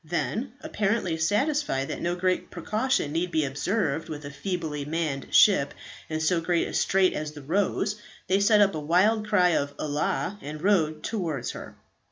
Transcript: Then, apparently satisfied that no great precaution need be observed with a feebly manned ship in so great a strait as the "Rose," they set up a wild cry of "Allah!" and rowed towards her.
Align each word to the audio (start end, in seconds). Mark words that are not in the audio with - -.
Then, 0.03 0.53
apparently 0.61 1.15
satisfied 1.17 1.89
that 1.89 2.01
no 2.01 2.15
great 2.15 2.49
precaution 2.49 3.11
need 3.11 3.29
be 3.29 3.45
observed 3.45 4.09
with 4.09 4.25
a 4.25 4.31
feebly 4.31 4.83
manned 4.83 5.27
ship 5.31 5.75
in 6.09 6.19
so 6.19 6.41
great 6.41 6.67
a 6.67 6.73
strait 6.73 7.13
as 7.13 7.33
the 7.33 7.43
"Rose," 7.43 7.97
they 8.25 8.39
set 8.39 8.61
up 8.61 8.73
a 8.73 8.79
wild 8.79 9.27
cry 9.27 9.49
of 9.49 9.75
"Allah!" 9.77 10.39
and 10.41 10.59
rowed 10.59 11.03
towards 11.03 11.51
her. 11.51 11.75